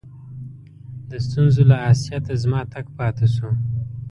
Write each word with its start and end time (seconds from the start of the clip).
د 1.09 1.11
ستونزو 1.25 1.61
له 1.71 1.77
آسیته 1.91 2.33
زما 2.43 2.61
تګ 2.73 2.85
پاته 2.97 3.27
سو. 3.35 3.49